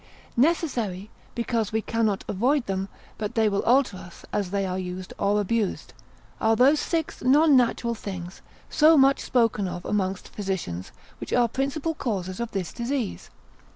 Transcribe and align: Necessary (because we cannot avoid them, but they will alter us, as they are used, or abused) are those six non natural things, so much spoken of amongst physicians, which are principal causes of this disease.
Necessary 0.35 1.11
(because 1.35 1.71
we 1.71 1.83
cannot 1.83 2.23
avoid 2.27 2.65
them, 2.65 2.89
but 3.19 3.35
they 3.35 3.47
will 3.47 3.61
alter 3.61 3.97
us, 3.97 4.25
as 4.33 4.49
they 4.49 4.65
are 4.65 4.79
used, 4.79 5.13
or 5.19 5.39
abused) 5.39 5.93
are 6.41 6.55
those 6.55 6.79
six 6.79 7.21
non 7.21 7.55
natural 7.55 7.93
things, 7.93 8.41
so 8.67 8.97
much 8.97 9.19
spoken 9.19 9.67
of 9.67 9.85
amongst 9.85 10.29
physicians, 10.33 10.91
which 11.19 11.33
are 11.33 11.47
principal 11.47 11.93
causes 11.93 12.39
of 12.39 12.49
this 12.49 12.73
disease. 12.73 13.29